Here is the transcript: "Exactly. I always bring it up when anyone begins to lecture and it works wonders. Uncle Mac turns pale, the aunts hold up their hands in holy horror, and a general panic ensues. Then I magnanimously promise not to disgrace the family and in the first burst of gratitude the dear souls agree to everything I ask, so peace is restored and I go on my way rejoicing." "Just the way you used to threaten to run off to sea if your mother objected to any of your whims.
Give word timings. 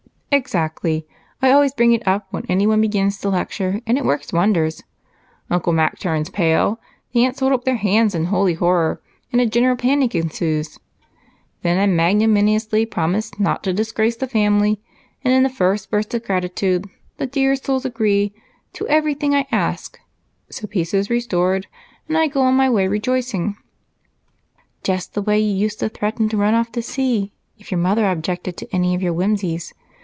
"Exactly. 0.33 1.05
I 1.41 1.51
always 1.51 1.73
bring 1.73 1.91
it 1.91 2.07
up 2.07 2.25
when 2.31 2.45
anyone 2.47 2.79
begins 2.79 3.19
to 3.19 3.27
lecture 3.27 3.81
and 3.85 3.97
it 3.97 4.05
works 4.05 4.31
wonders. 4.31 4.81
Uncle 5.49 5.73
Mac 5.73 5.99
turns 5.99 6.29
pale, 6.29 6.79
the 7.11 7.25
aunts 7.25 7.41
hold 7.41 7.51
up 7.51 7.65
their 7.65 7.75
hands 7.75 8.15
in 8.15 8.23
holy 8.23 8.53
horror, 8.53 9.01
and 9.33 9.41
a 9.41 9.45
general 9.45 9.75
panic 9.75 10.15
ensues. 10.15 10.79
Then 11.63 11.77
I 11.77 11.85
magnanimously 11.85 12.85
promise 12.85 13.37
not 13.41 13.61
to 13.65 13.73
disgrace 13.73 14.15
the 14.15 14.25
family 14.25 14.79
and 15.21 15.33
in 15.33 15.43
the 15.43 15.49
first 15.49 15.91
burst 15.91 16.13
of 16.13 16.23
gratitude 16.23 16.87
the 17.17 17.25
dear 17.27 17.57
souls 17.57 17.83
agree 17.83 18.33
to 18.71 18.87
everything 18.87 19.35
I 19.35 19.47
ask, 19.51 19.99
so 20.49 20.65
peace 20.65 20.93
is 20.93 21.09
restored 21.09 21.67
and 22.07 22.17
I 22.17 22.27
go 22.27 22.43
on 22.43 22.53
my 22.55 22.69
way 22.69 22.87
rejoicing." 22.87 23.57
"Just 24.81 25.13
the 25.13 25.21
way 25.21 25.39
you 25.39 25.53
used 25.53 25.81
to 25.81 25.89
threaten 25.89 26.29
to 26.29 26.37
run 26.37 26.53
off 26.53 26.71
to 26.71 26.81
sea 26.81 27.33
if 27.59 27.69
your 27.69 27.79
mother 27.79 28.09
objected 28.09 28.55
to 28.55 28.73
any 28.73 28.95
of 28.95 29.01
your 29.03 29.11
whims. 29.11 29.73